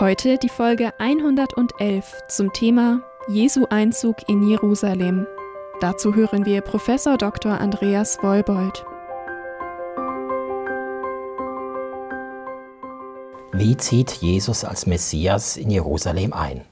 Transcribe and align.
Heute 0.00 0.38
die 0.38 0.48
Folge 0.48 0.94
111 0.98 2.22
zum 2.26 2.54
Thema 2.54 3.02
Jesu 3.28 3.66
Einzug 3.68 4.26
in 4.30 4.48
Jerusalem. 4.48 5.26
Dazu 5.82 6.14
hören 6.14 6.46
wir 6.46 6.62
Professor 6.62 7.18
Dr. 7.18 7.60
Andreas 7.60 8.16
Wolbold. 8.22 8.82
Wie 13.52 13.76
zieht 13.76 14.12
Jesus 14.12 14.64
als 14.64 14.86
Messias 14.86 15.58
in 15.58 15.68
Jerusalem 15.68 16.32
ein? 16.32 16.62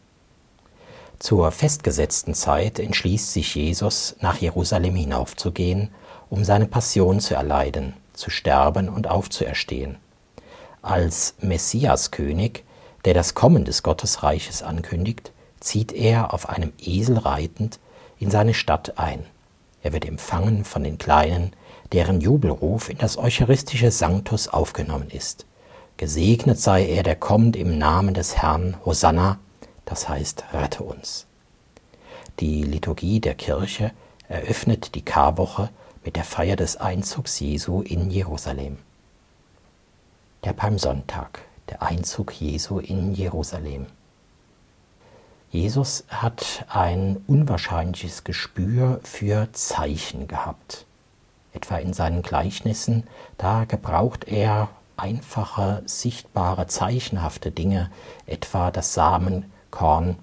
Zur 1.19 1.51
festgesetzten 1.51 2.33
Zeit 2.33 2.79
entschließt 2.79 3.35
sich 3.35 3.55
Jesus, 3.55 4.17
nach 4.23 4.39
Jerusalem 4.39 4.95
hinaufzugehen, 4.95 5.91
um 6.31 6.45
seine 6.45 6.65
Passion 6.65 7.21
zu 7.21 7.35
erleiden, 7.35 7.93
zu 8.15 8.31
sterben 8.31 8.89
und 8.89 9.07
aufzuerstehen. 9.07 9.99
Als 10.81 11.35
Messiaskönig 11.43 12.65
der 13.05 13.15
das 13.15 13.35
Kommen 13.35 13.65
des 13.65 13.83
Gottesreiches 13.83 14.63
ankündigt, 14.63 15.33
zieht 15.61 15.93
er 15.93 16.33
auf 16.33 16.49
einem 16.49 16.73
Esel 16.79 17.19
reitend 17.19 17.79
in 18.19 18.31
seine 18.31 18.55
Stadt 18.55 18.99
ein. 18.99 19.25
Er 19.83 19.93
wird 19.93 20.05
empfangen 20.05 20.65
von 20.65 20.85
den 20.85 20.99
Kleinen, 20.99 21.53
deren 21.93 22.21
Jubelruf 22.21 22.89
in 22.89 22.99
das 22.99 23.17
eucharistische 23.17 23.91
Sanctus 23.91 24.49
aufgenommen 24.49 25.11
ist. 25.11 25.47
Gesegnet 25.97 26.61
sei 26.61 26.87
er, 26.87 27.03
der 27.03 27.17
kommt 27.17 27.57
im 27.57 27.79
Namen 27.79 28.15
des 28.15 28.37
Herrn, 28.37 28.77
Hosanna, 28.85 29.39
das 29.85 30.09
heißt, 30.09 30.45
rette 30.53 30.83
uns. 30.83 31.27
Die 32.41 32.63
Liturgie 32.63 33.21
der 33.21 33.35
Kirche 33.35 33.91
eröffnet 34.29 34.95
die 34.95 35.05
Karwoche 35.05 35.71
mit 36.05 36.17
der 36.17 36.25
Feier 36.25 36.57
des 36.57 36.77
Einzugs 36.77 37.41
Jesu 37.41 37.81
in 37.81 38.11
Jerusalem. 38.11 38.79
Der 40.45 40.53
Palmsonntag 40.53 41.41
der 41.71 41.83
Einzug 41.83 42.33
Jesu 42.33 42.79
in 42.79 43.15
Jerusalem. 43.15 43.87
Jesus 45.51 46.05
hat 46.09 46.67
ein 46.69 47.23
unwahrscheinliches 47.27 48.25
Gespür 48.25 49.01
für 49.03 49.51
Zeichen 49.53 50.29
gehabt. 50.29 50.85
Etwa 51.55 51.79
in 51.79 51.95
seinen 51.95 52.23
Gleichnissen, 52.23 53.05
da 53.39 53.65
gebraucht 53.65 54.25
er 54.25 54.69
einfache, 54.99 55.83
sichtbare, 55.87 56.67
zeichenhafte 56.67 57.51
Dinge, 57.51 57.91
etwa 58.27 58.71
das 58.71 58.93
Samenkorn 58.93 60.17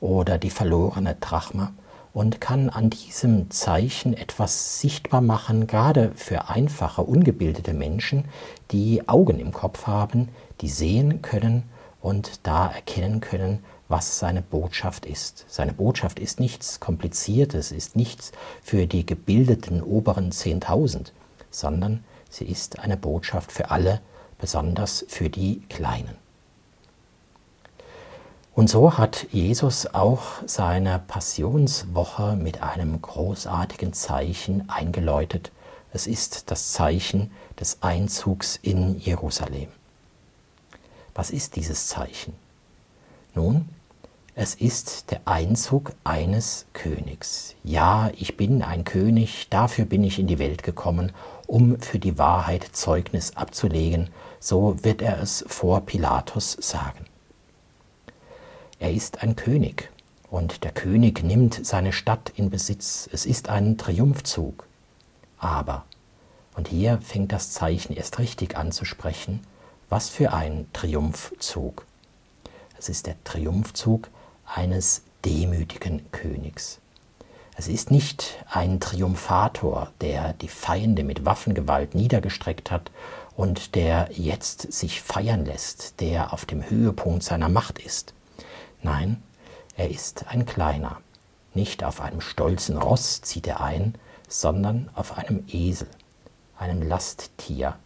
oder 0.00 0.38
die 0.38 0.50
verlorene 0.50 1.16
Drachme, 1.20 1.72
und 2.14 2.40
kann 2.40 2.68
an 2.68 2.90
diesem 2.90 3.50
Zeichen 3.50 4.14
etwas 4.14 4.80
sichtbar 4.80 5.20
machen, 5.20 5.66
gerade 5.66 6.12
für 6.14 6.48
einfache, 6.48 7.02
ungebildete 7.02 7.72
Menschen, 7.72 8.26
die 8.70 9.08
Augen 9.08 9.38
im 9.38 9.52
Kopf 9.52 9.86
haben, 9.86 10.28
die 10.60 10.68
sehen 10.68 11.22
können 11.22 11.64
und 12.00 12.46
da 12.46 12.68
erkennen 12.68 13.20
können, 13.20 13.64
was 13.88 14.18
seine 14.18 14.42
Botschaft 14.42 15.06
ist. 15.06 15.44
Seine 15.48 15.72
Botschaft 15.72 16.18
ist 16.18 16.40
nichts 16.40 16.80
Kompliziertes, 16.80 17.72
ist 17.72 17.96
nichts 17.96 18.32
für 18.62 18.86
die 18.86 19.06
gebildeten 19.06 19.82
oberen 19.82 20.32
Zehntausend, 20.32 21.12
sondern 21.50 22.04
sie 22.30 22.46
ist 22.46 22.78
eine 22.78 22.96
Botschaft 22.96 23.52
für 23.52 23.70
alle, 23.70 24.00
besonders 24.38 25.04
für 25.08 25.30
die 25.30 25.62
Kleinen. 25.68 26.21
Und 28.54 28.68
so 28.68 28.98
hat 28.98 29.26
Jesus 29.32 29.86
auch 29.94 30.24
seine 30.44 30.98
Passionswoche 30.98 32.36
mit 32.36 32.62
einem 32.62 33.00
großartigen 33.00 33.94
Zeichen 33.94 34.68
eingeläutet. 34.68 35.50
Es 35.94 36.06
ist 36.06 36.50
das 36.50 36.72
Zeichen 36.72 37.30
des 37.58 37.78
Einzugs 37.82 38.58
in 38.60 38.98
Jerusalem. 38.98 39.68
Was 41.14 41.30
ist 41.30 41.56
dieses 41.56 41.88
Zeichen? 41.88 42.34
Nun, 43.34 43.68
es 44.34 44.54
ist 44.54 45.10
der 45.10 45.20
Einzug 45.24 45.92
eines 46.04 46.66
Königs. 46.74 47.54
Ja, 47.64 48.10
ich 48.16 48.36
bin 48.36 48.62
ein 48.62 48.84
König, 48.84 49.48
dafür 49.48 49.86
bin 49.86 50.04
ich 50.04 50.18
in 50.18 50.26
die 50.26 50.38
Welt 50.38 50.62
gekommen, 50.62 51.12
um 51.46 51.80
für 51.80 51.98
die 51.98 52.18
Wahrheit 52.18 52.64
Zeugnis 52.72 53.36
abzulegen, 53.36 54.10
so 54.40 54.76
wird 54.82 55.00
er 55.00 55.20
es 55.20 55.44
vor 55.48 55.80
Pilatus 55.82 56.56
sagen. 56.60 57.06
Er 58.82 58.90
ist 58.90 59.22
ein 59.22 59.36
König 59.36 59.90
und 60.28 60.64
der 60.64 60.72
König 60.72 61.22
nimmt 61.22 61.64
seine 61.64 61.92
Stadt 61.92 62.32
in 62.34 62.50
Besitz. 62.50 63.08
Es 63.12 63.26
ist 63.26 63.48
ein 63.48 63.78
Triumphzug. 63.78 64.66
Aber, 65.38 65.84
und 66.56 66.66
hier 66.66 66.98
fängt 67.00 67.30
das 67.30 67.52
Zeichen 67.52 67.94
erst 67.94 68.18
richtig 68.18 68.56
an 68.56 68.72
zu 68.72 68.84
sprechen, 68.84 69.38
was 69.88 70.08
für 70.08 70.32
ein 70.32 70.66
Triumphzug. 70.72 71.86
Es 72.76 72.88
ist 72.88 73.06
der 73.06 73.14
Triumphzug 73.22 74.08
eines 74.52 75.02
demütigen 75.24 76.10
Königs. 76.10 76.80
Es 77.56 77.68
ist 77.68 77.92
nicht 77.92 78.44
ein 78.50 78.80
Triumphator, 78.80 79.92
der 80.00 80.32
die 80.32 80.48
Feinde 80.48 81.04
mit 81.04 81.24
Waffengewalt 81.24 81.94
niedergestreckt 81.94 82.72
hat 82.72 82.90
und 83.36 83.76
der 83.76 84.08
jetzt 84.10 84.72
sich 84.72 85.00
feiern 85.02 85.44
lässt, 85.44 86.00
der 86.00 86.32
auf 86.32 86.46
dem 86.46 86.68
Höhepunkt 86.68 87.22
seiner 87.22 87.48
Macht 87.48 87.78
ist. 87.78 88.12
Nein, 88.82 89.22
er 89.76 89.90
ist 89.90 90.26
ein 90.28 90.44
kleiner. 90.44 90.98
Nicht 91.54 91.84
auf 91.84 92.00
einem 92.00 92.20
stolzen 92.20 92.76
Ross 92.76 93.20
zieht 93.22 93.46
er 93.46 93.60
ein, 93.60 93.94
sondern 94.28 94.90
auf 94.94 95.16
einem 95.16 95.44
Esel, 95.48 95.88
einem 96.58 96.82
Lasttier, 96.82 97.76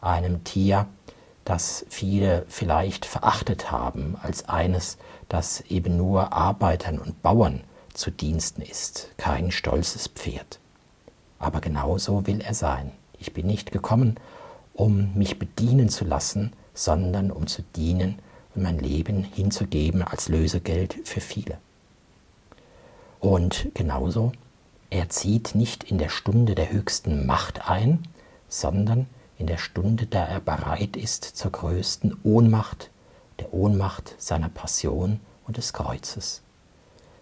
einem 0.00 0.44
Tier, 0.44 0.86
das 1.44 1.84
viele 1.88 2.44
vielleicht 2.48 3.04
verachtet 3.04 3.70
haben 3.70 4.16
als 4.22 4.48
eines, 4.48 4.98
das 5.28 5.60
eben 5.62 5.96
nur 5.96 6.32
Arbeitern 6.32 6.98
und 6.98 7.22
Bauern 7.22 7.62
zu 7.92 8.10
Diensten 8.10 8.62
ist, 8.62 9.10
kein 9.16 9.50
stolzes 9.50 10.08
Pferd. 10.08 10.58
Aber 11.38 11.60
genauso 11.60 12.26
will 12.26 12.40
er 12.40 12.54
sein. 12.54 12.92
Ich 13.18 13.32
bin 13.32 13.46
nicht 13.46 13.72
gekommen, 13.72 14.18
um 14.74 15.14
mich 15.14 15.38
bedienen 15.38 15.88
zu 15.88 16.04
lassen, 16.04 16.52
sondern 16.74 17.30
um 17.30 17.46
zu 17.46 17.62
dienen 17.62 18.18
mein 18.56 18.78
Leben 18.78 19.22
hinzugeben 19.22 20.02
als 20.02 20.28
Lösegeld 20.28 20.96
für 21.04 21.20
viele. 21.20 21.58
Und 23.20 23.68
genauso, 23.74 24.32
er 24.90 25.08
zieht 25.08 25.54
nicht 25.54 25.84
in 25.84 25.98
der 25.98 26.08
Stunde 26.08 26.54
der 26.54 26.70
höchsten 26.70 27.26
Macht 27.26 27.68
ein, 27.68 28.06
sondern 28.48 29.06
in 29.38 29.46
der 29.46 29.58
Stunde, 29.58 30.06
da 30.06 30.24
er 30.24 30.40
bereit 30.40 30.96
ist 30.96 31.24
zur 31.24 31.52
größten 31.52 32.16
Ohnmacht, 32.22 32.90
der 33.40 33.52
Ohnmacht 33.52 34.14
seiner 34.18 34.48
Passion 34.48 35.20
und 35.46 35.56
des 35.56 35.72
Kreuzes. 35.72 36.42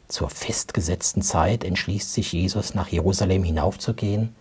Zur 0.08 0.30
festgesetzten 0.30 1.22
Zeit 1.22 1.64
entschließt 1.64 2.12
sich 2.12 2.32
Jesus, 2.32 2.74
nach 2.74 2.88
Jerusalem 2.88 3.42
hinaufzugehen. 3.42 4.34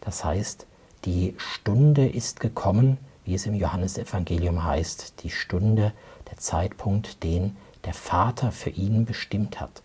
Das 0.00 0.24
heißt, 0.24 0.66
die 1.04 1.34
Stunde 1.36 2.08
ist 2.08 2.40
gekommen, 2.40 2.98
wie 3.28 3.34
es 3.34 3.44
im 3.44 3.54
Johannesevangelium 3.54 4.64
heißt, 4.64 5.22
die 5.22 5.28
Stunde 5.28 5.92
der 6.30 6.38
Zeitpunkt, 6.38 7.22
den 7.22 7.58
der 7.84 7.92
Vater 7.92 8.52
für 8.52 8.70
ihn 8.70 9.04
bestimmt 9.04 9.60
hat. 9.60 9.82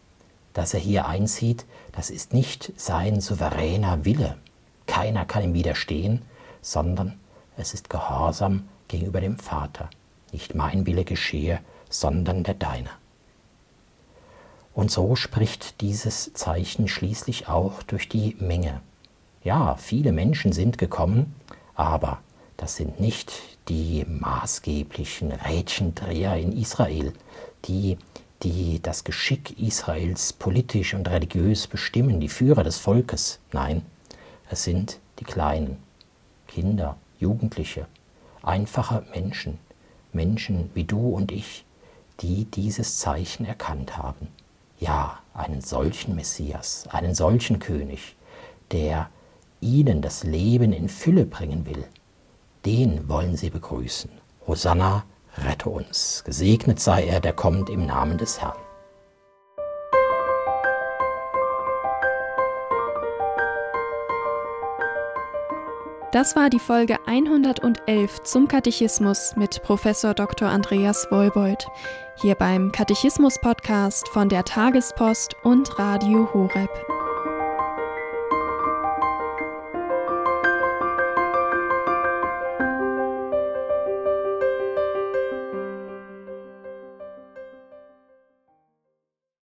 Dass 0.53 0.73
er 0.73 0.79
hier 0.79 1.07
einzieht, 1.07 1.65
das 1.91 2.09
ist 2.09 2.31
nicht 2.31 2.71
sein 2.77 3.19
souveräner 3.19 4.05
Wille. 4.05 4.37
Keiner 4.87 5.25
kann 5.25 5.43
ihm 5.43 5.53
widerstehen, 5.53 6.21
sondern 6.61 7.19
es 7.57 7.73
ist 7.73 7.89
Gehorsam 7.89 8.69
gegenüber 8.87 9.19
dem 9.19 9.37
Vater. 9.37 9.89
Nicht 10.31 10.55
mein 10.55 10.85
Wille 10.85 11.03
geschehe, 11.03 11.59
sondern 11.89 12.45
der 12.45 12.53
deine. 12.53 12.91
Und 14.73 14.89
so 14.89 15.17
spricht 15.17 15.81
dieses 15.81 16.31
Zeichen 16.33 16.87
schließlich 16.87 17.49
auch 17.49 17.83
durch 17.83 18.07
die 18.07 18.37
Menge. 18.39 18.79
Ja, 19.43 19.75
viele 19.75 20.13
Menschen 20.13 20.53
sind 20.53 20.77
gekommen, 20.77 21.35
aber 21.75 22.19
das 22.63 22.77
sind 22.77 22.97
nicht 23.01 23.33
die 23.67 24.05
maßgeblichen 24.07 25.33
Rädchendreher 25.33 26.37
in 26.37 26.57
Israel, 26.57 27.11
die, 27.65 27.97
die 28.41 28.81
das 28.81 29.03
Geschick 29.03 29.59
Israels 29.59 30.31
politisch 30.31 30.93
und 30.93 31.09
religiös 31.09 31.67
bestimmen, 31.67 32.21
die 32.21 32.29
Führer 32.29 32.63
des 32.63 32.77
Volkes. 32.77 33.39
Nein, 33.51 33.81
es 34.49 34.63
sind 34.63 34.99
die 35.19 35.25
Kleinen, 35.25 35.75
Kinder, 36.47 36.95
Jugendliche, 37.19 37.85
einfache 38.41 39.03
Menschen, 39.13 39.59
Menschen 40.13 40.71
wie 40.73 40.85
du 40.85 41.09
und 41.09 41.33
ich, 41.33 41.65
die 42.21 42.45
dieses 42.45 42.97
Zeichen 42.97 43.45
erkannt 43.45 43.97
haben. 43.97 44.29
Ja, 44.79 45.19
einen 45.33 45.59
solchen 45.59 46.15
Messias, 46.15 46.87
einen 46.89 47.13
solchen 47.13 47.59
König, 47.59 48.15
der 48.71 49.09
ihnen 49.59 50.01
das 50.01 50.23
Leben 50.23 50.71
in 50.71 50.87
Fülle 50.87 51.25
bringen 51.25 51.65
will, 51.65 51.85
den 52.65 53.07
wollen 53.07 53.35
sie 53.35 53.49
begrüßen. 53.49 54.09
Hosanna, 54.47 55.03
rette 55.37 55.69
uns. 55.69 56.23
Gesegnet 56.25 56.79
sei 56.79 57.05
er, 57.05 57.19
der 57.19 57.33
kommt 57.33 57.69
im 57.69 57.85
Namen 57.85 58.17
des 58.17 58.41
Herrn. 58.41 58.57
Das 66.13 66.35
war 66.35 66.51
die 66.51 66.59
Folge 66.59 66.99
111 67.07 68.21
zum 68.21 68.47
Katechismus 68.47 69.35
mit 69.35 69.63
Professor 69.63 70.13
Dr. 70.13 70.47
Andreas 70.47 71.07
Wolbold. 71.09 71.65
Hier 72.21 72.35
beim 72.35 72.71
Katechismus-Podcast 72.71 74.07
von 74.09 74.29
der 74.29 74.43
Tagespost 74.45 75.35
und 75.41 75.79
Radio 75.79 76.31
Horeb. 76.31 76.69